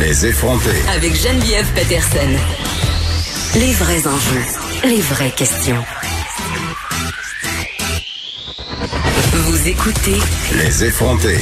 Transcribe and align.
Les 0.00 0.26
effronter. 0.26 0.70
Avec 0.96 1.14
Geneviève 1.14 1.66
Peterson. 1.74 2.18
Les 3.56 3.72
vrais 3.72 4.06
enjeux, 4.06 4.88
les 4.88 5.00
vraies 5.00 5.30
questions. 5.30 5.76
Vous 9.32 9.68
écoutez 9.68 10.16
Les 10.56 10.84
effronter. 10.84 11.36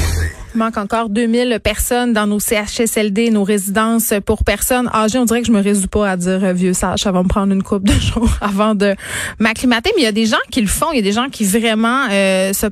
Il 0.52 0.58
manque 0.58 0.78
encore 0.78 1.10
2000 1.10 1.60
personnes 1.62 2.12
dans 2.12 2.26
nos 2.26 2.40
CHSLD, 2.40 3.30
nos 3.30 3.44
résidences 3.44 4.14
pour 4.26 4.42
personnes 4.42 4.90
âgées. 4.92 5.18
On 5.18 5.24
dirait 5.24 5.42
que 5.42 5.46
je 5.46 5.52
me 5.52 5.62
résous 5.62 5.86
pas 5.86 6.10
à 6.10 6.16
dire 6.16 6.42
euh, 6.42 6.52
vieux 6.52 6.72
sage. 6.72 7.00
Ça 7.00 7.12
va 7.12 7.22
me 7.22 7.28
prendre 7.28 7.52
une 7.52 7.62
coupe 7.62 7.84
de 7.84 7.92
jours 8.00 8.28
avant 8.40 8.74
de 8.74 8.96
m'acclimater. 9.38 9.92
Mais 9.94 10.02
il 10.02 10.04
y 10.06 10.08
a 10.08 10.12
des 10.12 10.26
gens 10.26 10.38
qui 10.50 10.60
le 10.60 10.66
font. 10.66 10.86
Il 10.92 10.96
y 10.96 10.98
a 10.98 11.02
des 11.02 11.12
gens 11.12 11.28
qui 11.28 11.44
vraiment 11.44 12.06
euh, 12.10 12.52
se 12.52 12.66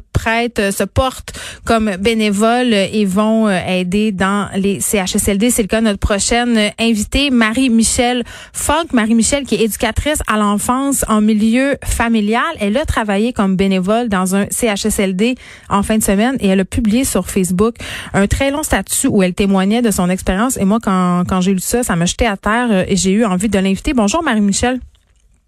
euh, 0.59 0.71
se 0.71 0.85
portent 0.85 1.39
comme 1.64 1.96
bénévoles 1.96 2.73
et 2.75 3.05
vont 3.05 3.48
aider 3.48 4.12
dans 4.12 4.48
les 4.55 4.80
CHSLD. 4.80 5.51
C'est 5.51 5.62
le 5.62 5.69
cas 5.69 5.80
de 5.80 5.87
notre 5.87 5.98
prochaine 5.98 6.73
invitée, 6.79 7.30
Marie-Michel 7.30 8.25
Fogg. 8.52 8.87
Marie-Michel 8.92 9.45
qui 9.45 9.56
est 9.56 9.65
éducatrice 9.65 10.20
à 10.27 10.37
l'enfance 10.39 11.05
en 11.09 11.20
milieu 11.20 11.77
familial. 11.84 12.42
Elle 12.61 12.77
a 12.77 12.84
travaillé 12.84 13.33
comme 13.33 13.56
bénévole 13.56 14.09
dans 14.09 14.34
un 14.34 14.47
CHSLD 14.51 15.37
en 15.69 15.83
fin 15.83 15.98
de 15.98 16.02
semaine 16.02 16.37
et 16.41 16.48
elle 16.48 16.61
a 16.61 16.64
publié 16.64 17.05
sur 17.05 17.28
Facebook 17.28 17.77
un 18.14 18.27
très 18.27 18.50
long 18.50 18.62
statut 18.62 19.09
où 19.09 19.23
elle 19.23 19.34
témoignait 19.34 19.83
de 19.83 19.91
son 19.91 20.11
expérience. 20.11 20.56
Et 20.56 20.64
moi, 20.64 20.78
quand, 20.83 21.25
quand 21.28 21.41
j'ai 21.41 21.53
lu 21.53 21.61
ça, 21.61 21.83
ça 21.83 21.97
m'a 21.97 22.06
jeté 22.06 22.27
à 22.27 22.37
terre 22.37 22.69
euh, 22.70 22.84
et 22.89 22.97
j'ai 22.97 23.12
eu 23.12 23.25
envie 23.25 23.48
de 23.48 23.59
l'inviter. 23.59 23.95
Bonjour, 23.95 24.23
Marie-Michel. 24.23 24.80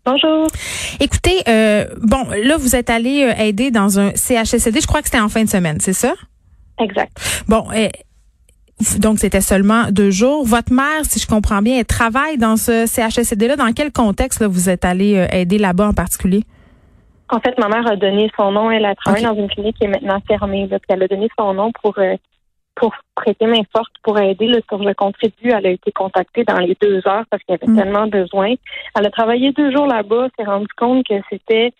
Bonjour. 0.04 0.46
Écoutez, 1.00 1.42
euh, 1.48 1.86
bon, 2.02 2.24
là, 2.42 2.56
vous 2.56 2.74
êtes 2.74 2.90
allé 2.90 3.24
euh, 3.24 3.42
aider 3.42 3.70
dans 3.70 3.98
un 3.98 4.10
CHSLD. 4.14 4.80
Je 4.80 4.86
crois 4.86 5.02
que 5.02 5.08
c'était 5.08 5.20
en 5.20 5.28
fin 5.28 5.44
de 5.44 5.48
semaine, 5.48 5.78
c'est 5.80 5.92
ça? 5.92 6.14
Exact. 6.78 7.12
Bon, 7.48 7.66
donc 8.98 9.18
c'était 9.18 9.42
seulement 9.42 9.90
deux 9.90 10.10
jours. 10.10 10.46
Votre 10.46 10.72
mère, 10.72 11.04
si 11.04 11.20
je 11.20 11.26
comprends 11.26 11.60
bien, 11.60 11.78
elle 11.78 11.84
travaille 11.84 12.38
dans 12.38 12.56
ce 12.56 12.86
CHSLD-là. 12.86 13.56
Dans 13.56 13.72
quel 13.72 13.92
contexte 13.92 14.40
là, 14.40 14.48
vous 14.48 14.70
êtes 14.70 14.84
allé 14.84 15.26
aider 15.32 15.58
là-bas 15.58 15.88
en 15.88 15.92
particulier? 15.92 16.44
En 17.32 17.38
fait, 17.38 17.56
ma 17.58 17.68
mère 17.68 17.86
a 17.86 17.96
donné 17.96 18.30
son 18.36 18.50
nom. 18.50 18.70
Elle 18.70 18.84
a 18.84 18.94
travaillé 18.94 19.24
dans 19.24 19.34
une 19.34 19.48
clinique 19.48 19.76
qui 19.78 19.84
est 19.84 19.88
maintenant 19.88 20.20
fermée. 20.26 20.66
Là, 20.66 20.78
elle 20.88 21.02
a 21.02 21.08
donné 21.08 21.28
son 21.38 21.54
nom 21.54 21.70
pour 21.80 21.96
euh, 21.98 22.16
pour 22.74 22.94
prêter 23.14 23.46
main 23.46 23.62
forte, 23.74 23.92
pour 24.02 24.18
aider 24.18 24.46
le 24.46 24.62
sur 24.68 24.78
le 24.78 24.94
contribut. 24.94 25.50
Elle 25.50 25.66
a 25.66 25.70
été 25.70 25.92
contactée 25.92 26.44
dans 26.44 26.58
les 26.58 26.76
deux 26.80 26.96
heures 27.06 27.24
parce 27.30 27.42
qu'il 27.42 27.54
y 27.54 27.58
avait 27.62 27.72
mm. 27.72 27.76
tellement 27.76 28.06
besoin. 28.06 28.54
Elle 28.96 29.06
a 29.06 29.10
travaillé 29.10 29.52
deux 29.52 29.70
jours 29.70 29.86
là-bas, 29.86 30.28
s'est 30.38 30.44
rendue 30.44 30.66
compte 30.76 31.06
que 31.06 31.14
c'était 31.28 31.72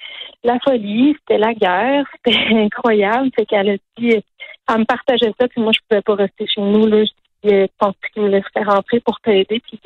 la 0.44 0.58
folie, 0.60 1.16
c'était 1.20 1.38
la 1.38 1.55
guerre, 1.55 2.05
c'était 2.27 2.38
incroyable. 2.55 3.30
C'est 3.36 3.47
qu'elle 3.47 3.70
a 3.70 3.77
dit, 3.98 4.22
elle 4.69 4.78
me 4.78 4.84
partageait 4.84 5.32
ça, 5.41 5.48
puis 5.48 5.60
moi, 5.60 5.72
je 5.74 5.80
pouvais 5.88 6.02
pas 6.02 6.14
rester 6.14 6.47
chez 6.47 6.60
nous. 6.60 6.86
Là. 6.86 7.04
Je 7.42 7.66
pense 7.78 7.94
qu'il 8.12 8.22
me 8.22 8.28
laisserait 8.28 8.64
rentrer 8.64 9.00
pour 9.00 9.19
t'aider, 9.20 9.60
puis 9.60 9.80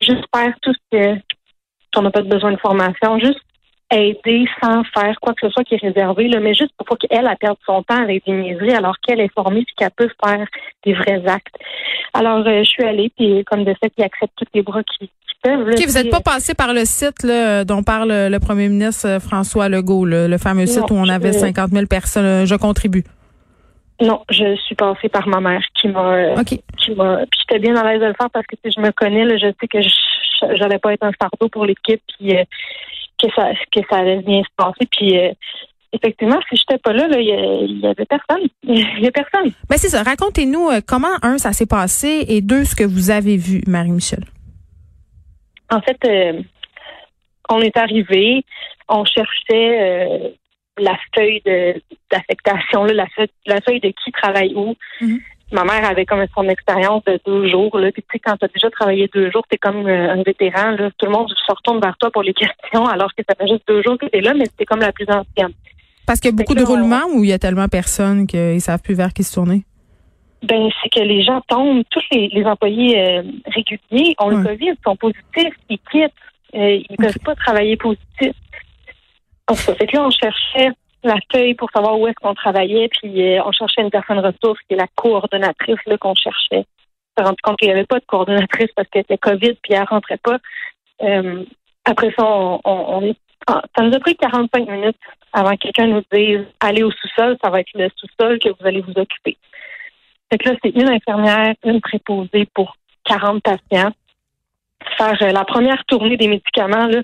j'espère 0.00 0.54
tout 0.62 0.72
ce 0.72 0.96
que 0.96 1.20
on 1.94 2.02
n'a 2.02 2.10
pas 2.10 2.22
besoin 2.22 2.52
de 2.52 2.58
formation, 2.58 3.18
juste 3.18 3.42
aider 3.92 4.46
sans 4.62 4.82
faire 4.84 5.18
quoi 5.20 5.34
que 5.34 5.46
ce 5.46 5.50
soit 5.50 5.64
qui 5.64 5.74
est 5.74 5.82
réservé, 5.82 6.28
là, 6.28 6.40
mais 6.40 6.54
juste 6.54 6.72
pour 6.76 6.86
pas 6.86 6.96
qu'elle 6.96 7.26
a 7.26 7.36
perde 7.36 7.58
son 7.66 7.82
temps 7.82 8.02
avec 8.02 8.24
des 8.26 8.32
niaiseries 8.32 8.72
alors 8.74 8.96
qu'elle 9.00 9.20
est 9.20 9.32
formée 9.32 9.60
et 9.60 9.66
qu'elle 9.76 9.90
peut 9.90 10.08
faire 10.24 10.46
des 10.84 10.94
vrais 10.94 11.22
actes. 11.26 11.54
Alors, 12.14 12.46
euh, 12.46 12.58
je 12.60 12.68
suis 12.68 12.84
allée, 12.84 13.12
puis 13.16 13.44
comme 13.44 13.64
de 13.64 13.74
fait, 13.74 13.92
il 13.96 14.04
accepte 14.04 14.32
tous 14.36 14.46
les 14.54 14.62
bras 14.62 14.82
qui, 14.82 15.10
peuvent. 15.42 15.68
OK, 15.68 15.86
vous 15.86 15.94
n'êtes 15.94 16.10
pas 16.10 16.20
passé 16.20 16.54
par 16.54 16.72
le 16.72 16.84
site 16.84 17.24
là, 17.24 17.64
dont 17.64 17.82
parle 17.82 18.12
le 18.12 18.38
premier 18.38 18.68
ministre 18.68 19.08
euh, 19.08 19.20
François 19.20 19.68
Legault, 19.68 20.04
le 20.04 20.38
fameux 20.38 20.66
site 20.66 20.90
où 20.90 20.94
on 20.94 21.08
avait 21.08 21.32
50 21.32 21.70
000 21.70 21.86
personnes. 21.86 22.24
Euh, 22.24 22.46
je 22.46 22.54
contribue. 22.54 23.04
Non, 24.00 24.22
je 24.30 24.56
suis 24.56 24.74
passée 24.74 25.08
par 25.08 25.26
ma 25.28 25.40
mère 25.40 25.62
qui 25.74 25.88
m'a 25.88 26.34
OK. 26.34 26.58
qui 26.78 26.94
m'a 26.94 27.18
puis 27.18 27.40
j'étais 27.40 27.60
bien 27.60 27.76
à 27.76 27.84
l'aise 27.84 28.00
de 28.00 28.06
le 28.06 28.14
faire 28.14 28.30
parce 28.30 28.46
que 28.46 28.56
si 28.64 28.72
je 28.72 28.80
me 28.80 28.90
connais 28.90 29.24
là, 29.24 29.36
je 29.36 29.46
sais 29.60 29.68
que 29.68 29.78
j'allais 30.56 30.78
pas 30.78 30.92
être 30.92 31.04
un 31.04 31.12
fardeau 31.12 31.48
pour 31.48 31.66
l'équipe 31.66 32.00
puis 32.18 32.34
que 33.22 33.32
ça, 33.34 33.50
que 33.72 33.80
ça 33.88 33.96
allait 33.98 34.22
bien 34.22 34.42
se 34.42 34.48
passer. 34.56 34.86
Puis 34.90 35.18
euh, 35.18 35.32
effectivement, 35.92 36.38
si 36.48 36.56
j'étais 36.56 36.78
pas 36.78 36.92
là, 36.92 37.06
il 37.18 37.80
y, 37.80 37.86
avait 37.86 38.06
personne. 38.06 38.48
Il 38.64 39.00
y 39.00 39.06
a 39.06 39.10
personne. 39.10 39.52
Ben 39.68 39.76
c'est 39.76 39.88
ça. 39.88 40.02
Racontez-nous 40.02 40.68
euh, 40.68 40.80
comment 40.86 41.16
un 41.22 41.38
ça 41.38 41.52
s'est 41.52 41.66
passé 41.66 42.24
et 42.28 42.40
deux 42.40 42.64
ce 42.64 42.74
que 42.74 42.84
vous 42.84 43.10
avez 43.10 43.36
vu, 43.36 43.62
Marie-Michel. 43.66 44.24
En 45.70 45.80
fait, 45.80 45.98
euh, 46.04 46.42
on 47.48 47.60
est 47.60 47.76
arrivé, 47.76 48.44
on 48.88 49.04
cherchait 49.04 50.34
la 50.78 50.96
feuille 51.14 51.42
d'affectation, 52.10 52.84
la, 52.84 53.06
feuille, 53.14 53.30
la 53.46 53.60
feuille 53.60 53.80
de 53.80 53.88
qui 53.88 54.12
travaille 54.12 54.54
où. 54.54 54.74
Mm-hmm 55.00 55.20
ma 55.52 55.64
mère 55.64 55.84
avait 55.84 56.06
comme 56.06 56.24
son 56.34 56.48
expérience 56.48 57.04
de 57.04 57.20
deux 57.26 57.48
jours. 57.48 57.78
Là. 57.78 57.92
Puis, 57.92 58.02
tu 58.02 58.08
sais, 58.12 58.18
quand 58.18 58.36
tu 58.36 58.44
as 58.44 58.48
déjà 58.48 58.70
travaillé 58.70 59.08
deux 59.12 59.30
jours, 59.30 59.44
tu 59.48 59.54
es 59.54 59.58
comme 59.58 59.86
euh, 59.86 60.12
un 60.12 60.22
vétéran. 60.22 60.70
Là. 60.72 60.90
Tout 60.98 61.06
le 61.06 61.12
monde 61.12 61.28
se 61.28 61.52
retourne 61.52 61.80
vers 61.80 61.96
toi 61.98 62.10
pour 62.10 62.22
les 62.22 62.34
questions, 62.34 62.86
alors 62.86 63.14
que 63.14 63.22
ça 63.28 63.34
fait 63.34 63.48
juste 63.48 63.62
deux 63.68 63.82
jours 63.82 63.98
que 63.98 64.06
tu 64.06 64.18
es 64.18 64.20
là, 64.20 64.34
mais 64.34 64.46
c'était 64.46 64.64
comme 64.64 64.80
la 64.80 64.92
plus 64.92 65.06
ancienne. 65.08 65.52
Parce 66.06 66.18
qu'il 66.20 66.30
y 66.30 66.34
a 66.34 66.36
beaucoup 66.36 66.54
de 66.54 66.64
roulements 66.64 67.06
ou 67.14 67.22
il 67.22 67.30
y 67.30 67.32
a 67.32 67.38
tellement 67.38 67.68
personne 67.68 68.26
qu'ils 68.26 68.60
savent 68.60 68.82
plus 68.82 68.94
vers 68.94 69.12
qui 69.12 69.22
se 69.22 69.34
tourner? 69.34 69.64
Ben, 70.42 70.68
c'est 70.82 70.88
que 70.88 71.00
les 71.00 71.22
gens 71.22 71.40
tombent, 71.46 71.84
tous 71.90 72.02
les, 72.10 72.44
employés 72.44 73.00
euh, 73.00 73.22
réguliers 73.46 74.16
ont 74.18 74.28
le 74.28 74.42
COVID, 74.42 74.72
sont 74.84 74.96
positifs, 74.96 75.54
ils 75.70 75.78
quittent, 75.90 76.12
euh, 76.54 76.80
ils 76.90 76.96
ne 76.98 77.04
peuvent 77.04 77.18
pas 77.24 77.36
travailler 77.36 77.76
positif. 77.76 78.32
Donc, 79.48 79.58
ça 79.58 79.74
fait 79.76 79.86
que 79.86 79.96
là, 79.96 80.04
on 80.04 80.10
cherchait 80.10 80.70
la 81.04 81.16
feuille 81.32 81.54
pour 81.54 81.70
savoir 81.70 81.98
où 81.98 82.06
est-ce 82.06 82.16
qu'on 82.20 82.34
travaillait, 82.34 82.88
puis 82.88 83.22
euh, 83.22 83.42
on 83.44 83.52
cherchait 83.52 83.82
une 83.82 83.90
personne 83.90 84.18
ressource 84.18 84.60
qui 84.68 84.74
est 84.74 84.76
la 84.76 84.86
coordonnatrice 84.94 85.76
qu'on 86.00 86.14
cherchait. 86.14 86.64
On 87.16 87.22
s'est 87.22 87.26
rendu 87.26 87.42
compte 87.42 87.58
qu'il 87.58 87.68
n'y 87.68 87.74
avait 87.74 87.86
pas 87.86 87.98
de 87.98 88.04
coordonnatrice 88.06 88.70
parce 88.74 88.88
qu'elle 88.88 89.02
était 89.02 89.18
COVID 89.18 89.54
puis 89.62 89.74
elle 89.74 89.84
rentrait 89.84 90.18
pas. 90.18 90.38
Euh, 91.02 91.44
après 91.84 92.12
ça, 92.16 92.24
on, 92.24 92.60
on, 92.64 93.14
ah, 93.48 93.62
ça 93.76 93.84
nous 93.84 93.94
a 93.94 94.00
pris 94.00 94.16
45 94.16 94.68
minutes 94.68 94.96
avant 95.32 95.52
que 95.52 95.62
quelqu'un 95.62 95.88
nous 95.88 96.02
dise 96.12 96.46
allez 96.60 96.82
au 96.82 96.90
sous-sol, 96.90 97.36
ça 97.42 97.50
va 97.50 97.60
être 97.60 97.72
le 97.74 97.88
sous-sol 97.96 98.38
que 98.38 98.50
vous 98.50 98.66
allez 98.66 98.80
vous 98.82 98.92
occuper. 98.96 99.36
Fait 100.30 100.38
que 100.38 100.48
là, 100.48 100.56
c'est 100.62 100.70
une 100.70 100.88
infirmière, 100.88 101.54
une 101.64 101.80
préposée 101.80 102.46
pour 102.54 102.76
40 103.04 103.42
patients. 103.42 103.92
Faire 104.96 105.22
euh, 105.22 105.32
la 105.32 105.44
première 105.44 105.84
tournée 105.86 106.16
des 106.16 106.28
médicaments, 106.28 106.86
là, 106.86 107.02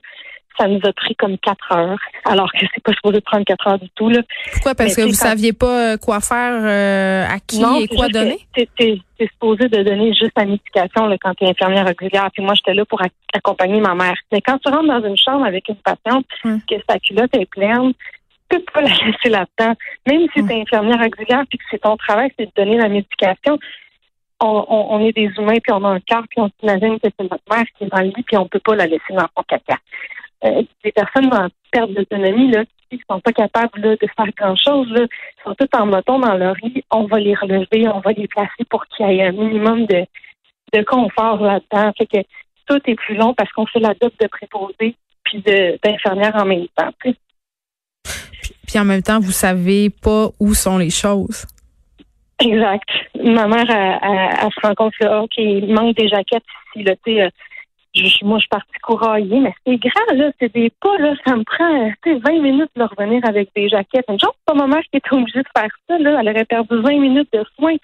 ça 0.59 0.67
nous 0.67 0.81
a 0.83 0.93
pris 0.93 1.15
comme 1.15 1.39
quatre 1.39 1.73
heures, 1.73 1.99
alors 2.25 2.51
que 2.53 2.67
c'est 2.75 2.83
pas 2.83 2.93
supposé 2.93 3.21
prendre 3.21 3.45
quatre 3.45 3.67
heures 3.67 3.79
du 3.79 3.89
tout. 3.91 4.09
Là. 4.09 4.21
Pourquoi? 4.53 4.75
Parce 4.75 4.97
que 4.97 5.03
vous 5.03 5.13
saviez 5.13 5.53
pas 5.53 5.93
euh, 5.93 5.97
quoi 5.97 6.21
faire, 6.21 6.53
euh, 6.53 7.27
à 7.27 7.39
qui 7.41 7.63
et 7.81 7.89
quoi 7.89 8.09
donner? 8.09 8.39
C'est 8.55 9.01
supposé 9.21 9.69
de 9.69 9.83
donner 9.83 10.13
juste 10.15 10.33
la 10.37 10.45
médication 10.45 11.07
là, 11.07 11.17
quand 11.21 11.35
tu 11.35 11.45
es 11.45 11.49
infirmière 11.49 11.87
régulière. 11.87 12.29
Puis 12.33 12.43
moi, 12.43 12.55
j'étais 12.55 12.75
là 12.75 12.85
pour 12.85 13.01
accompagner 13.33 13.81
ma 13.81 13.95
mère. 13.95 14.17
Mais 14.33 14.41
quand 14.41 14.59
tu 14.59 14.71
rentres 14.71 14.87
dans 14.87 15.05
une 15.05 15.17
chambre 15.17 15.45
avec 15.45 15.69
une 15.69 15.77
patiente, 15.77 16.27
hum. 16.45 16.61
que 16.69 16.77
sa 16.89 16.99
culotte 16.99 17.35
est 17.35 17.51
pleine, 17.51 17.93
tu 18.51 18.59
peux 18.59 18.65
pas 18.73 18.81
la 18.83 18.91
laisser 18.91 19.29
là-dedans. 19.29 19.75
Même 20.07 20.27
si 20.33 20.41
hum. 20.41 20.49
tu 20.49 20.55
es 20.55 20.61
infirmière 20.61 21.01
régulière 21.01 21.45
puis 21.49 21.59
que 21.59 21.65
c'est 21.71 21.83
ton 21.83 21.97
travail, 21.97 22.31
c'est 22.39 22.47
de 22.47 22.53
donner 22.57 22.79
la 22.79 22.89
médication. 22.89 23.59
On, 24.41 24.65
on, 24.69 25.05
est 25.05 25.11
des 25.11 25.33
humains, 25.37 25.59
puis 25.61 25.73
on 25.73 25.83
a 25.83 25.89
un 25.89 25.99
cœur, 25.99 26.23
puis 26.31 26.41
on 26.41 26.49
s'imagine 26.61 27.01
que 27.01 27.09
c'est 27.19 27.29
notre 27.29 27.43
mère 27.51 27.65
qui 27.77 27.83
est 27.83 27.89
dans 27.89 27.99
le 27.99 28.05
lit, 28.05 28.23
puis 28.25 28.37
on 28.37 28.47
peut 28.47 28.61
pas 28.61 28.77
la 28.77 28.87
laisser 28.87 29.13
dans 29.13 29.27
son 29.37 29.43
caca 29.43 29.79
euh, 30.45 30.63
des 30.85 30.93
personnes 30.93 31.33
en 31.33 31.49
perte 31.73 31.91
d'autonomie 31.93 32.51
là, 32.51 32.65
qui 32.91 33.01
sont 33.11 33.21
pas 33.21 33.33
capables 33.33 33.81
de 33.81 33.99
faire 34.17 34.33
grand-chose, 34.37 34.89
là, 34.91 35.07
sont 35.45 35.55
toutes 35.55 35.75
en 35.75 35.87
moton 35.87 36.19
dans 36.19 36.35
leur 36.35 36.55
lit, 36.63 36.85
on 36.91 37.05
va 37.05 37.19
les 37.19 37.35
relever, 37.35 37.89
on 37.89 38.01
va 38.01 38.13
les 38.13 38.29
placer 38.29 38.65
pour 38.71 38.87
qu'il 38.87 39.07
y 39.07 39.19
ait 39.19 39.27
un 39.27 39.33
minimum 39.33 39.87
de, 39.87 40.05
de 40.73 40.83
confort 40.83 41.43
là-dedans. 41.43 41.93
Fait 41.99 42.07
que 42.07 42.19
tout 42.67 42.81
est 42.87 42.95
plus 42.95 43.17
long 43.17 43.35
parce 43.35 43.51
qu'on 43.53 43.67
fait 43.67 43.81
la 43.81 43.95
dope 43.95 44.19
de 44.21 44.27
préposé 44.27 44.95
puis 45.25 45.43
d'infirmière 45.43 46.35
en 46.37 46.45
même 46.45 46.67
temps. 46.77 46.91
Puis, 46.99 48.79
en 48.79 48.85
même 48.85 49.03
temps, 49.03 49.19
vous 49.19 49.33
savez 49.33 49.91
pas 49.91 50.29
où 50.39 50.55
sont 50.55 50.79
les 50.79 50.91
choses. 50.91 51.47
Exact. 52.39 52.89
Ma 53.23 53.49
mère, 53.49 53.69
elle, 53.69 54.51
se 54.53 54.67
rend 54.67 54.75
compte 54.75 54.93
là, 55.01 55.23
OK, 55.23 55.33
il 55.39 55.73
manque 55.73 55.97
des 55.97 56.09
jaquettes 56.09 56.45
ici. 56.77 56.85
Là, 56.85 56.95
moi, 58.23 58.39
je 58.39 58.43
suis 58.43 58.49
partie 58.49 58.79
courailler, 58.83 59.41
mais 59.41 59.55
c'est 59.67 59.77
grand, 59.77 60.15
là. 60.15 60.31
C'est 60.41 60.53
des 60.53 60.71
pas, 60.81 60.97
là. 60.99 61.15
Ça 61.27 61.37
me 61.37 61.45
prend, 61.45 61.91
20 62.05 62.41
minutes 62.41 62.71
de 62.77 62.83
revenir 62.83 63.25
avec 63.25 63.51
des 63.55 63.69
jaquettes. 63.69 64.07
Une 64.09 64.21
chose, 64.21 64.33
pas 64.47 64.55
ma 64.55 64.67
mère 64.67 64.83
qui 64.91 64.97
était 64.97 65.13
obligée 65.13 65.43
de 65.43 65.49
faire 65.57 65.71
ça, 65.89 65.99
là. 65.99 66.19
Elle 66.21 66.29
aurait 66.29 66.45
perdu 66.45 66.77
20 66.81 66.99
minutes 66.99 67.33
de 67.33 67.45
soins. 67.57 67.77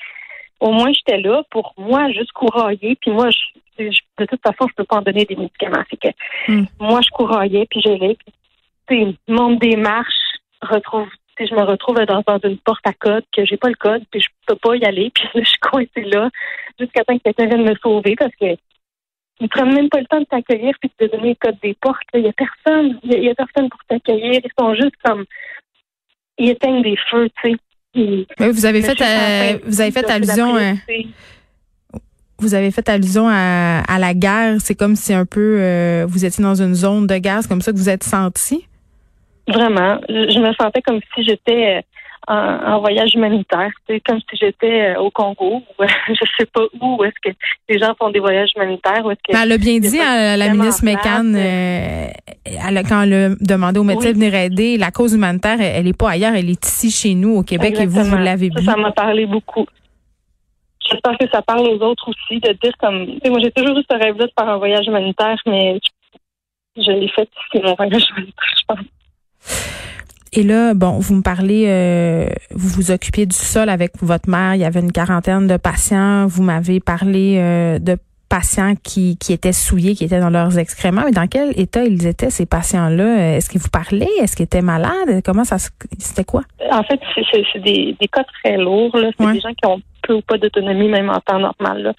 Au 0.61 0.73
moins, 0.73 0.93
j'étais 0.93 1.19
là 1.19 1.43
pour 1.51 1.75
moi, 1.77 2.11
juste 2.13 2.33
courailler. 2.33 2.97
Puis 3.01 3.11
moi, 3.11 3.29
je, 3.31 3.85
de 4.19 4.25
toute 4.27 4.43
façon, 4.43 4.69
je 4.69 4.75
peux 4.77 4.85
pas 4.85 4.99
en 4.99 5.03
donner 5.03 5.25
des 5.25 5.37
médicaments. 5.37 5.85
C'est 5.91 6.01
que 6.01 6.09
hmm. 6.49 6.67
moi, 6.81 7.01
je 7.03 7.11
couraillais, 7.11 7.67
puis 7.69 7.81
j'allais, 7.81 8.17
puis, 8.87 9.17
monte 9.29 9.61
des 9.61 9.77
marches, 9.77 10.39
retrouve 10.61 11.09
je 11.39 11.55
me 11.55 11.63
retrouve 11.63 11.97
dans, 11.97 12.39
une 12.45 12.59
porte 12.59 12.87
à 12.87 12.93
code 12.93 13.25
que 13.37 13.45
j'ai 13.45 13.57
pas 13.57 13.69
le 13.69 13.75
code 13.75 14.05
puis 14.11 14.21
je 14.21 14.29
peux 14.47 14.57
pas 14.57 14.77
y 14.77 14.85
aller 14.85 15.11
puis 15.15 15.29
je 15.35 15.45
suis 15.45 15.59
coincée 15.59 16.05
là 16.05 16.31
jusqu'à 16.79 17.05
temps 17.05 17.19
que 17.19 17.23
quelqu'un 17.25 17.47
vienne 17.47 17.65
me 17.65 17.75
sauver 17.83 18.15
parce 18.17 18.35
que 18.41 18.57
ils 19.41 19.49
prennent 19.49 19.75
même 19.75 19.89
pas 19.89 20.01
le 20.01 20.07
temps 20.07 20.21
de 20.21 20.25
t'accueillir 20.25 20.75
puis 20.81 20.91
de 20.99 21.07
te 21.07 21.17
donner 21.17 21.31
le 21.31 21.35
code 21.35 21.59
des 21.63 21.75
portes. 21.81 21.99
Il 22.15 22.21
y 22.21 22.29
a 22.29 22.33
personne, 22.33 22.99
il 23.03 23.25
y, 23.25 23.29
a 23.29 23.35
personne 23.35 23.69
pour 23.69 23.81
t'accueillir. 23.89 24.41
Ils 24.45 24.51
sont 24.59 24.75
juste 24.75 24.95
comme, 25.05 25.25
ils 26.39 26.51
éteignent 26.51 26.83
des 26.83 26.97
feux, 27.11 27.29
tu 27.43 27.57
sais. 27.95 28.27
vous 28.39 28.67
avez 28.67 28.83
fait, 28.83 29.01
euh, 29.01 29.59
vous 29.67 29.81
avez 29.81 29.91
fait 29.91 30.09
allusion. 30.11 30.57
À, 30.57 30.75
Vous 32.39 32.55
avez 32.55 32.71
fait 32.71 32.89
allusion 32.89 33.29
à, 33.29 33.83
à 33.89 33.99
la 33.99 34.15
guerre. 34.15 34.61
C'est 34.61 34.77
comme 34.77 34.95
si 34.95 35.13
un 35.13 35.27
peu 35.27 35.59
euh, 35.61 36.07
vous 36.09 36.25
étiez 36.25 36.43
dans 36.43 36.61
une 36.61 36.75
zone 36.75 37.07
de 37.07 37.19
guerre. 37.19 37.43
C'est 37.43 37.49
comme 37.49 37.63
ça 37.63 37.73
que 37.73 37.77
vous 37.77 37.91
êtes 37.91 38.05
senti? 38.05 38.69
Vraiment. 39.49 40.01
Je 40.09 40.39
me 40.39 40.53
sentais 40.55 40.81
comme 40.81 41.01
si 41.15 41.25
j'étais 41.25 41.85
en, 42.27 42.81
voyage 42.81 43.15
humanitaire. 43.15 43.71
C'est 43.87 44.01
comme 44.01 44.19
si 44.19 44.37
j'étais 44.37 44.97
au 44.97 45.11
Congo. 45.11 45.63
Ou, 45.79 45.85
je 46.09 46.25
sais 46.39 46.47
pas 46.47 46.63
où, 46.81 47.05
est-ce 47.05 47.31
que 47.31 47.37
les 47.69 47.79
gens 47.79 47.95
font 47.99 48.11
des 48.11 48.21
voyages 48.21 48.51
humanitaires. 48.57 49.05
Où 49.05 49.11
est-ce 49.11 49.21
que 49.27 49.33
ben, 49.33 49.43
elle 49.43 49.53
a 49.53 49.59
bien 49.59 49.79
dit 49.79 50.01
à 50.01 50.37
la 50.37 50.49
ministre 50.51 50.85
Mécan, 50.85 51.25
euh, 51.35 52.09
elle 52.45 52.83
quand 52.89 53.03
elle 53.03 53.15
a 53.15 53.29
demandé 53.41 53.79
aux 53.79 53.85
médecins 53.85 54.09
oui. 54.09 54.15
de 54.15 54.19
venir 54.19 54.35
aider, 54.35 54.77
la 54.77 54.91
cause 54.91 55.15
humanitaire, 55.15 55.61
elle 55.61 55.85
n'est 55.85 55.93
pas 55.93 56.11
ailleurs, 56.11 56.35
elle 56.35 56.51
est 56.51 56.65
ici 56.65 56.91
chez 56.91 57.15
nous 57.15 57.37
au 57.37 57.43
Québec 57.43 57.75
Exactement. 57.79 58.01
et 58.01 58.05
vous, 58.05 58.17
vous 58.17 58.23
l'avez 58.23 58.49
vu. 58.49 58.65
Ça 58.65 58.77
m'a 58.77 58.93
parlé 58.93 59.27
beaucoup. 59.27 59.67
J'espère 60.91 61.17
que 61.19 61.29
ça 61.33 61.43
parle 61.43 61.67
aux 61.67 61.81
autres 61.83 62.09
aussi 62.09 62.41
de 62.41 62.53
dire 62.63 62.73
comme. 62.79 63.07
moi, 63.27 63.41
j'ai 63.43 63.51
toujours 63.51 63.79
eu 63.79 63.83
ce 63.91 63.97
rêve-là 63.97 64.27
de 64.27 64.33
faire 64.39 64.49
un 64.49 64.59
voyage 64.59 64.87
humanitaire, 64.87 65.37
mais 65.47 65.81
je 66.77 66.91
l'ai 66.91 67.09
fait 67.09 67.29
ici, 67.53 67.65
mon 67.65 67.75
voyage 67.75 68.05
humanitaire, 68.11 68.55
je 68.59 68.65
pense. 68.69 68.87
Et 70.37 70.43
là, 70.43 70.75
bon, 70.75 70.99
vous 70.99 71.15
me 71.15 71.23
parlez, 71.23 71.67
euh, 71.69 72.27
vous 72.51 72.69
vous 72.69 72.91
occupiez 72.91 73.25
du 73.25 73.37
sol 73.37 73.69
avec 73.69 73.93
votre 74.03 74.29
mère. 74.29 74.57
Il 74.57 74.61
y 74.61 74.65
avait 74.65 74.81
une 74.81 74.91
quarantaine 74.91 75.47
de 75.47 75.57
patients. 75.57 76.27
Vous 76.27 76.43
m'avez 76.43 76.81
parlé 76.81 77.37
euh, 77.39 77.79
de 77.79 77.97
patients 78.29 78.75
qui, 78.83 79.17
qui 79.17 79.33
étaient 79.33 79.53
souillés, 79.53 79.95
qui 79.95 80.05
étaient 80.05 80.19
dans 80.19 80.31
leurs 80.31 80.59
excréments. 80.59 81.03
Mais 81.05 81.13
dans 81.13 81.29
quel 81.29 81.59
état 81.59 81.85
ils 81.85 82.05
étaient, 82.09 82.31
ces 82.31 82.47
patients-là? 82.47 83.37
Est-ce 83.37 83.49
qu'ils 83.49 83.61
vous 83.61 83.71
parlaient? 83.71 84.09
Est-ce 84.21 84.35
qu'ils 84.35 84.47
étaient 84.47 84.61
malades? 84.61 85.23
Comment 85.25 85.45
ça 85.45 85.57
C'était 85.99 86.25
quoi? 86.25 86.43
En 86.73 86.83
fait, 86.83 86.99
c'est 87.15 87.61
des, 87.61 87.97
des 88.01 88.09
cas 88.09 88.25
très 88.43 88.57
lourds. 88.57 88.91
C'est 88.93 89.25
ouais. 89.25 89.35
des 89.35 89.41
gens 89.41 89.55
qui 89.55 89.69
ont 89.69 89.81
peu 90.03 90.15
ou 90.15 90.21
pas 90.23 90.37
d'autonomie, 90.37 90.89
même 90.89 91.11
en 91.11 91.21
temps 91.21 91.39
normal. 91.39 91.83
Là. 91.83 91.93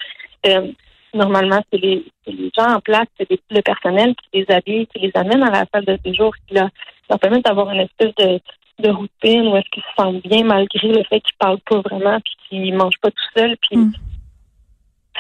Euh, 0.48 0.68
normalement, 1.16 1.62
c'est 1.72 1.80
les, 1.80 2.06
les, 2.28 2.52
gens 2.56 2.76
en 2.76 2.80
place, 2.80 3.08
c'est 3.18 3.28
le 3.50 3.62
personnel 3.62 4.16
qui 4.16 4.40
les 4.40 4.46
habille, 4.54 4.88
qui 4.88 5.00
les 5.00 5.12
amène 5.16 5.44
à 5.44 5.52
la 5.52 5.66
salle 5.74 5.86
de 5.86 5.98
séjour, 6.06 6.34
qui 6.48 6.56
leur, 6.56 6.70
leur 7.10 7.20
permet 7.20 7.42
d'avoir 7.42 7.72
une 7.72 7.82
espèce 7.82 8.14
de, 8.16 8.40
de 8.80 8.90
routine 8.90 9.48
où 9.48 9.56
est-ce 9.56 9.70
qu'ils 9.72 9.84
se 9.84 10.04
sentent 10.04 10.24
bien 10.24 10.44
malgré 10.44 10.88
le 10.88 11.04
fait 11.04 11.22
qu'ils 11.22 11.38
parlent 11.40 11.60
pas 11.70 11.82
vraiment 11.82 12.20
puis 12.20 12.36
qu'ils 12.48 12.76
mangent 12.76 13.00
pas 13.02 13.12
tout 13.12 13.24
seuls. 13.36 13.56
Puis, 13.62 13.78
mm. 13.78 13.94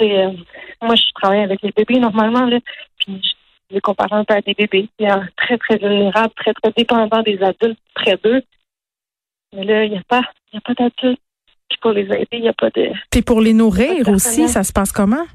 euh, 0.01 0.31
moi, 0.81 0.95
je 0.95 1.03
travaille 1.15 1.43
avec 1.43 1.61
les 1.61 1.71
bébés 1.71 1.99
normalement, 1.99 2.45
là, 2.45 2.59
puis 2.99 3.21
je 3.69 3.75
les 3.75 3.81
compare 3.81 4.11
un 4.13 4.23
peu 4.23 4.35
à 4.35 4.41
des 4.41 4.53
bébés. 4.53 4.89
Ils 4.99 5.09
sont 5.09 5.21
très, 5.37 5.57
très 5.57 5.77
vulnérables, 5.77 6.33
très, 6.35 6.53
très 6.53 6.71
dépendants 6.75 7.23
des 7.23 7.41
adultes 7.41 7.79
près 7.93 8.17
d'eux. 8.23 8.43
Mais 9.53 9.63
là, 9.63 9.85
il 9.85 9.91
n'y 9.91 9.97
a 9.97 10.03
pas, 10.07 10.21
y 10.53 10.57
a 10.57 10.61
pas 10.61 10.73
d'adultes. 10.73 11.21
Puis 11.69 11.79
pour 11.81 11.91
les 11.91 12.03
aider, 12.03 12.27
il 12.33 12.41
n'y 12.41 12.49
a 12.49 12.53
pas 12.53 12.69
de. 12.69 12.89
Puis 13.09 13.21
pour 13.21 13.41
les 13.41 13.53
nourrir 13.53 14.07
aussi, 14.09 14.47
ça 14.47 14.63
se 14.63 14.71
passe 14.71 14.91
comment? 14.91 15.25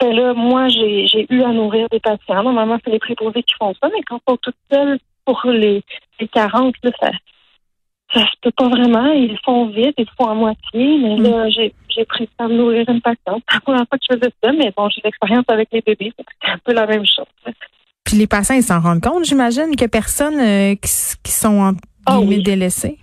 Ben 0.00 0.14
là, 0.14 0.34
moi, 0.34 0.68
j'ai 0.68 1.26
eu 1.30 1.42
à 1.42 1.52
nourrir 1.52 1.88
des 1.90 2.00
patients. 2.00 2.42
Normalement, 2.42 2.78
c'est 2.84 2.90
les 2.90 2.98
préposés 2.98 3.42
qui 3.42 3.54
font 3.58 3.74
ça, 3.80 3.88
mais 3.88 4.02
quand 4.06 4.20
on 4.26 4.34
est 4.34 4.42
toute 4.42 4.56
seule 4.70 4.98
pour 5.24 5.42
les, 5.46 5.82
les 6.20 6.28
40, 6.28 6.74
là, 6.82 6.90
ça 7.00 7.10
ça 8.14 8.20
se 8.20 8.40
peut 8.40 8.50
pas 8.52 8.68
vraiment. 8.68 9.12
Ils 9.12 9.38
font 9.44 9.68
vite, 9.68 9.94
ils 9.98 10.08
font 10.16 10.28
à 10.28 10.34
moitié. 10.34 10.98
Mais 10.98 11.16
là, 11.16 11.46
mm. 11.46 11.50
j'ai 11.50 12.04
pris 12.06 12.24
le 12.24 12.30
temps 12.38 12.48
de 12.48 12.54
nourrir 12.54 12.88
une 12.88 13.00
patiente. 13.00 13.42
C'est 13.48 13.54
la 13.54 13.60
première 13.60 13.86
fois 13.88 13.98
que 13.98 14.04
je 14.08 14.16
faisais 14.16 14.32
ça, 14.42 14.52
mais 14.52 14.72
bon, 14.76 14.88
j'ai 14.88 15.00
l'expérience 15.04 15.44
avec 15.48 15.68
les 15.72 15.82
bébés. 15.82 16.12
C'est 16.16 16.50
un 16.50 16.58
peu 16.58 16.72
la 16.72 16.86
même 16.86 17.04
chose. 17.04 17.54
Puis 18.04 18.16
les 18.16 18.26
patients, 18.26 18.54
ils 18.54 18.62
s'en 18.62 18.80
rendent 18.80 19.02
compte, 19.02 19.24
j'imagine, 19.24 19.76
que 19.76 19.84
personne 19.86 20.40
euh, 20.40 20.74
qui, 20.76 20.90
qui, 21.22 21.32
sont 21.32 21.60
en 21.60 21.72
oh, 22.10 22.24
oui. 22.24 22.42
délaissés? 22.42 22.98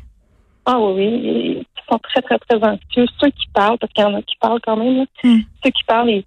Ah 0.66 0.80
oui, 0.80 0.94
oui. 0.96 1.58
Ils 1.60 1.92
sont 1.92 2.00
très, 2.00 2.22
très, 2.24 2.40
très 2.40 2.58
anxieux. 2.58 3.06
Ceux 3.22 3.30
qui 3.30 3.46
parlent, 3.54 3.78
parce 3.78 3.94
qu'il 3.94 4.04
y 4.04 4.08
en 4.08 4.16
a 4.16 4.22
qui 4.24 4.36
parlent 4.42 4.62
quand 4.66 4.78
même, 4.78 4.98
là. 4.98 5.06
Mm. 5.24 5.42
ceux 5.64 5.70
qui 5.70 5.84
parlent, 5.84 6.10
ils, 6.10 6.26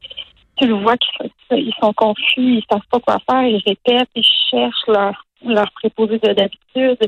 tu 0.58 0.66
le 0.66 0.74
vois 0.74 0.96
qu'ils 0.96 1.30
ils 1.50 1.74
sont 1.80 1.92
confus, 1.92 2.58
ils 2.58 2.64
savent 2.70 2.86
pas 2.90 3.00
quoi 3.00 3.18
faire, 3.28 3.42
ils 3.44 3.62
répètent, 3.66 4.08
ils 4.14 4.24
cherchent 4.50 4.86
leur, 4.86 5.24
leur 5.44 5.70
préposé 5.72 6.18
d'habitude. 6.18 6.98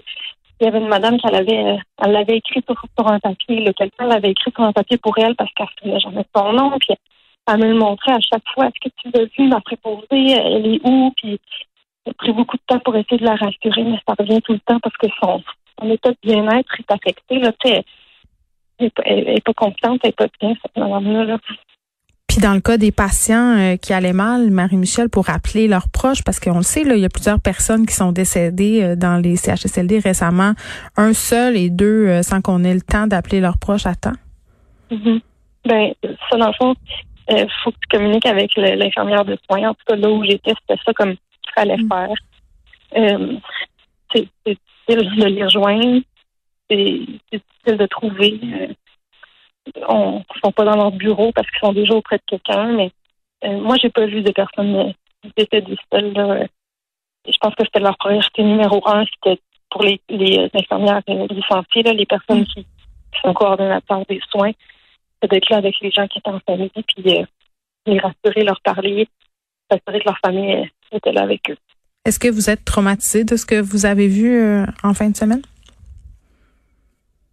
Il 0.60 0.64
y 0.64 0.66
avait 0.66 0.78
une 0.78 0.88
madame 0.88 1.16
qui 1.18 1.26
elle 1.26 2.12
l'avait 2.12 2.36
écrit 2.36 2.62
sur, 2.66 3.06
un 3.06 3.18
papier. 3.18 3.72
Quelqu'un 3.74 4.06
l'avait 4.06 4.30
écrit 4.30 4.52
sur 4.54 4.64
un 4.64 4.72
papier 4.72 4.98
pour 4.98 5.16
elle 5.18 5.34
parce 5.34 5.50
qu'elle 5.54 5.92
ne 5.92 5.98
jamais 5.98 6.24
son 6.36 6.52
nom. 6.52 6.78
Puis 6.78 6.94
elle 7.48 7.58
me 7.58 7.68
le 7.68 7.78
montrait 7.78 8.12
à 8.12 8.20
chaque 8.20 8.46
fois. 8.54 8.66
Est-ce 8.66 8.88
que 8.88 8.94
tu 9.02 9.10
veux 9.14 9.28
vu 9.38 9.48
ma 9.48 9.60
préposée? 9.60 10.06
Elle 10.12 10.74
est 10.74 10.80
où? 10.84 11.12
Puis 11.16 11.40
a 12.08 12.14
pris 12.14 12.32
beaucoup 12.32 12.56
de 12.56 12.62
temps 12.66 12.78
pour 12.80 12.96
essayer 12.96 13.18
de 13.18 13.24
la 13.24 13.36
rassurer, 13.36 13.84
mais 13.84 13.98
ça 14.06 14.14
revient 14.18 14.40
tout 14.42 14.52
le 14.52 14.60
temps 14.60 14.80
parce 14.80 14.96
que 14.96 15.06
son, 15.22 15.42
son 15.78 15.90
état 15.90 16.10
de 16.10 16.16
bien-être 16.22 16.74
est 16.78 16.92
affecté. 16.92 17.38
Là, 17.38 17.52
elle 18.78 19.24
n'est 19.24 19.40
pas 19.40 19.54
confiante, 19.54 20.00
elle 20.02 20.08
n'est 20.08 20.12
pas 20.12 20.26
bien, 20.40 20.54
cette 20.62 20.76
madame-là. 20.76 21.24
Là. 21.24 21.38
Puis 22.30 22.38
dans 22.38 22.54
le 22.54 22.60
cas 22.60 22.76
des 22.76 22.92
patients 22.92 23.58
euh, 23.58 23.76
qui 23.76 23.92
allaient 23.92 24.12
mal, 24.12 24.52
Marie-Michel, 24.52 25.08
pour 25.10 25.30
appeler 25.30 25.66
leurs 25.66 25.88
proches, 25.88 26.22
parce 26.22 26.38
qu'on 26.38 26.58
le 26.58 26.62
sait, 26.62 26.84
là, 26.84 26.94
il 26.94 27.00
y 27.00 27.04
a 27.04 27.08
plusieurs 27.08 27.40
personnes 27.40 27.86
qui 27.86 27.92
sont 27.92 28.12
décédées 28.12 28.84
euh, 28.84 28.94
dans 28.94 29.16
les 29.16 29.34
CHSLD 29.34 29.98
récemment, 29.98 30.52
un 30.96 31.12
seul 31.12 31.56
et 31.56 31.70
deux 31.70 32.06
euh, 32.06 32.22
sans 32.22 32.40
qu'on 32.40 32.62
ait 32.62 32.72
le 32.72 32.82
temps 32.82 33.08
d'appeler 33.08 33.40
leurs 33.40 33.58
proches 33.58 33.84
à 33.84 33.96
temps. 33.96 34.14
Mm 34.92 34.96
-hmm. 34.96 35.20
Ben, 35.64 35.92
ça, 36.30 36.36
dans 36.36 36.46
le 36.46 36.52
fond, 36.52 36.74
il 37.30 37.48
faut 37.64 37.72
que 37.72 37.78
tu 37.82 37.98
communiques 37.98 38.26
avec 38.26 38.54
l'infirmière 38.56 39.24
de 39.24 39.36
soins. 39.44 39.70
En 39.70 39.74
tout 39.74 39.86
cas, 39.88 39.96
là 39.96 40.08
où 40.08 40.24
j'étais, 40.24 40.54
c'était 40.60 40.80
ça 40.86 40.92
comme 40.92 41.10
il 41.10 41.52
fallait 41.56 41.78
mm 41.78 41.88
-hmm. 41.88 41.94
faire. 41.94 42.16
C'est 44.12 44.28
difficile 44.46 45.02
de 45.20 45.26
les 45.34 45.44
rejoindre. 45.44 46.00
C'est 46.68 46.92
difficile 47.32 47.76
de 47.82 47.86
trouver 47.86 48.30
on 49.88 50.18
ne 50.18 50.40
sont 50.42 50.52
pas 50.52 50.64
dans 50.64 50.76
leur 50.76 50.92
bureau 50.92 51.32
parce 51.32 51.48
qu'ils 51.50 51.60
sont 51.60 51.72
déjà 51.72 51.94
auprès 51.94 52.16
de 52.16 52.22
quelqu'un, 52.26 52.72
mais 52.72 52.90
euh, 53.44 53.58
moi, 53.60 53.76
j'ai 53.80 53.90
pas 53.90 54.06
vu 54.06 54.22
de 54.22 54.32
personnes 54.32 54.94
décédées 55.36 55.76
seules. 55.92 56.12
Là. 56.12 56.46
Je 57.26 57.36
pense 57.40 57.54
que 57.54 57.64
c'était 57.64 57.80
leur 57.80 57.96
priorité 57.98 58.42
numéro 58.42 58.82
un, 58.88 59.04
c'était 59.04 59.40
pour 59.70 59.82
les, 59.82 60.00
les 60.08 60.50
infirmières 60.54 61.02
licenciées, 61.06 61.82
là, 61.82 61.92
les 61.92 62.06
personnes 62.06 62.44
qui, 62.46 62.62
qui 62.64 63.20
sont 63.22 63.32
coordonnateurs 63.32 64.04
des 64.08 64.20
soins, 64.30 64.52
d'être 65.22 65.50
là 65.50 65.58
avec 65.58 65.74
les 65.80 65.90
gens 65.90 66.08
qui 66.08 66.18
étaient 66.18 66.30
en 66.30 66.40
famille, 66.40 66.70
puis 66.70 67.18
euh, 67.18 67.24
les 67.86 67.98
rassurer, 67.98 68.44
leur 68.44 68.60
parler, 68.62 69.08
s'assurer 69.70 70.00
que 70.00 70.08
leur 70.08 70.18
famille 70.18 70.54
euh, 70.54 70.96
était 70.96 71.12
là 71.12 71.22
avec 71.22 71.50
eux. 71.50 71.56
Est-ce 72.04 72.18
que 72.18 72.28
vous 72.28 72.48
êtes 72.48 72.64
traumatisé 72.64 73.24
de 73.24 73.36
ce 73.36 73.44
que 73.44 73.60
vous 73.60 73.84
avez 73.84 74.08
vu 74.08 74.32
euh, 74.32 74.64
en 74.82 74.94
fin 74.94 75.10
de 75.10 75.16
semaine? 75.16 75.42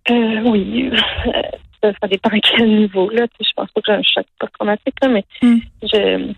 Euh, 0.10 0.42
oui 0.46 0.92
ça, 1.82 1.92
ça 2.02 2.08
dépend 2.08 2.30
à 2.30 2.40
quel 2.40 2.68
niveau. 2.68 3.10
Là. 3.10 3.26
Je 3.40 3.52
pense 3.56 3.72
pas 3.72 3.82
que 3.82 3.92
j'ai 3.92 3.98
un 3.98 4.04
choc 4.04 4.26
post-traumatique, 4.40 4.96
mais 5.10 5.26
mm. 5.42 5.58
je, 5.84 6.34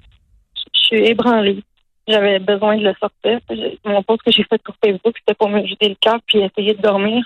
je 0.73 0.79
suis 0.79 1.05
ébranlée. 1.05 1.63
J'avais 2.07 2.39
besoin 2.39 2.77
de 2.77 2.83
le 2.83 2.95
sortir. 2.99 3.39
Mon 3.85 4.01
post 4.03 4.23
que 4.23 4.31
j'ai 4.31 4.43
fait 4.43 4.61
sur 4.65 4.75
Facebook, 4.83 5.15
c'était 5.19 5.35
pour 5.35 5.49
me 5.49 5.65
jeter 5.65 5.89
le 5.89 5.95
cœur 6.01 6.19
puis 6.25 6.39
essayer 6.39 6.73
de 6.73 6.81
dormir. 6.81 7.23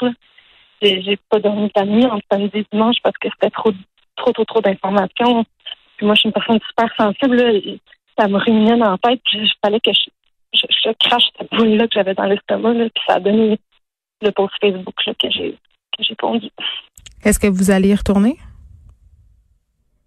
J'ai 0.82 1.18
pas 1.30 1.40
dormi 1.40 1.72
la 1.74 1.86
nuit 1.86 2.06
entre 2.06 2.26
samedi 2.30 2.60
et 2.60 2.66
dimanche 2.70 2.98
parce 3.02 3.18
que 3.18 3.30
c'était 3.32 3.50
trop, 3.50 3.72
trop, 4.18 4.34
trop, 4.34 4.44
trop 4.44 4.62
d'informations. 4.62 5.46
Puis 5.96 6.06
moi, 6.06 6.16
je 6.16 6.20
suis 6.20 6.28
une 6.28 6.34
personne 6.34 6.60
super 6.68 6.94
sensible. 6.98 7.38
Là. 7.38 7.78
Ça 8.18 8.28
me 8.28 8.38
ruminait 8.38 8.78
dans 8.78 8.92
la 8.92 8.98
tête. 8.98 9.22
Puis 9.24 9.40
il 9.40 9.52
fallait 9.64 9.80
que 9.80 9.92
je, 9.94 10.10
je, 10.54 10.66
je 10.84 10.90
crache 11.00 11.30
cette 11.40 11.50
boule-là 11.52 11.88
que 11.88 11.94
j'avais 11.94 12.14
dans 12.14 12.26
l'estomac. 12.26 12.74
Puis 12.74 13.04
ça 13.08 13.16
a 13.16 13.20
donné 13.22 13.58
le 14.22 14.32
post 14.32 14.54
Facebook 14.60 15.06
là, 15.06 15.14
que 15.14 15.30
j'ai 15.32 15.58
que 15.98 16.04
j'ai 16.04 16.16
pondu. 16.16 16.50
Est-ce 17.24 17.40
que 17.40 17.48
vous 17.48 17.72
allez 17.72 17.90
y 17.90 17.96
retourner? 17.96 18.38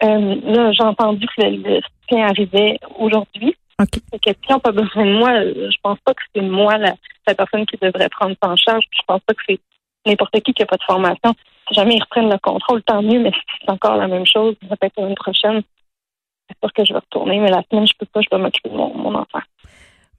Euh, 0.03 0.35
là, 0.45 0.73
j'ai 0.73 0.83
entendu 0.83 1.27
que 1.37 1.43
le, 1.43 1.81
soutien 1.81 2.27
arrivait 2.27 2.79
aujourd'hui. 2.99 3.57
OK. 3.81 4.01
Que 4.23 4.31
si 4.31 4.51
on 4.51 4.55
n'a 4.55 4.61
pas 4.61 4.73
besoin 4.73 5.05
de 5.05 5.19
moi, 5.19 5.43
je 5.43 5.77
pense 5.83 5.99
pas 6.05 6.15
que 6.15 6.23
c'est 6.35 6.43
moi 6.43 6.77
la, 6.79 6.95
la, 7.27 7.35
personne 7.35 7.67
qui 7.67 7.77
devrait 7.81 8.09
prendre 8.09 8.37
ça 8.43 8.51
en 8.51 8.57
charge. 8.57 8.85
Je 8.91 9.03
pense 9.07 9.21
pas 9.27 9.35
que 9.35 9.43
c'est 9.49 9.61
n'importe 10.07 10.41
qui 10.41 10.53
qui 10.53 10.63
n'a 10.63 10.67
pas 10.67 10.77
de 10.77 10.83
formation. 10.83 11.35
Si 11.69 11.75
jamais 11.75 11.97
ils 11.97 12.03
reprennent 12.03 12.31
le 12.31 12.39
contrôle, 12.39 12.83
tant 12.83 13.03
mieux, 13.03 13.21
mais 13.21 13.33
si 13.33 13.41
c'est 13.61 13.71
encore 13.71 13.97
la 13.97 14.09
même 14.09 14.27
chose, 14.27 14.55
peut-être 14.61 14.93
l'année 14.99 15.15
prochaine, 15.15 15.63
c'est 16.49 16.59
sûr 16.63 16.73
que 16.73 16.85
je 16.85 16.93
vais 16.93 17.01
retourner. 17.01 17.41
Mais 17.41 17.51
la 17.51 17.63
semaine, 17.71 17.87
je 17.87 17.93
peux 17.99 18.07
pas, 18.07 18.21
je 18.21 18.29
dois 18.31 18.39
m'occuper 18.39 18.69
de 18.69 18.77
mon, 18.77 18.95
mon 18.95 19.15
enfant. 19.15 19.41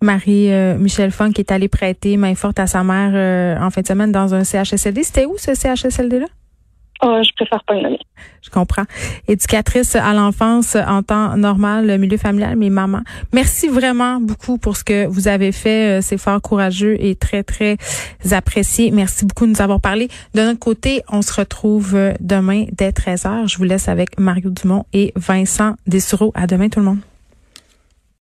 Marie-Michel 0.01 1.09
euh, 1.09 1.11
Funk 1.11 1.31
est 1.37 1.51
allée 1.51 1.69
prêter 1.69 2.17
main 2.17 2.35
forte 2.35 2.59
à 2.59 2.67
sa 2.67 2.83
mère 2.83 3.11
euh, 3.15 3.59
en 3.59 3.69
fin 3.71 3.81
de 3.81 3.87
semaine 3.87 4.11
dans 4.11 4.35
un 4.35 4.43
CHSLD. 4.43 5.03
C'était 5.03 5.25
où 5.25 5.37
ce 5.37 5.55
CHSLD-là? 5.55 6.27
Oh, 7.03 7.21
je 7.23 7.31
préfère 7.35 7.63
pas. 7.63 7.75
Je 8.41 8.49
comprends. 8.49 8.85
Éducatrice 9.27 9.95
à 9.95 10.13
l'enfance 10.13 10.75
en 10.75 11.03
temps 11.03 11.37
normal, 11.37 11.85
le 11.85 11.97
milieu 11.97 12.17
familial, 12.17 12.55
mais 12.55 12.69
maman. 12.69 13.01
Merci 13.33 13.67
vraiment 13.67 14.19
beaucoup 14.19 14.57
pour 14.57 14.77
ce 14.77 14.83
que 14.83 15.05
vous 15.05 15.27
avez 15.27 15.51
fait. 15.51 16.01
C'est 16.01 16.17
fort 16.17 16.41
courageux 16.41 16.97
et 16.99 17.15
très, 17.15 17.43
très 17.43 17.77
apprécié. 18.31 18.89
Merci 18.91 19.25
beaucoup 19.25 19.45
de 19.45 19.51
nous 19.51 19.61
avoir 19.61 19.79
parlé. 19.79 20.07
De 20.33 20.41
notre 20.41 20.59
côté, 20.59 21.03
on 21.09 21.21
se 21.21 21.33
retrouve 21.33 21.97
demain 22.19 22.65
dès 22.71 22.89
13h. 22.89 23.47
Je 23.47 23.57
vous 23.57 23.63
laisse 23.63 23.89
avec 23.89 24.19
Mario 24.19 24.49
Dumont 24.49 24.85
et 24.93 25.13
Vincent 25.15 25.75
Dessureau. 25.85 26.31
À 26.33 26.47
demain 26.47 26.69
tout 26.69 26.79
le 26.79 26.85
monde. 26.85 26.99